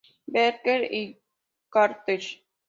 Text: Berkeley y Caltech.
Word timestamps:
Berkeley 0.33 0.89
y 1.01 1.21
Caltech. 1.71 2.41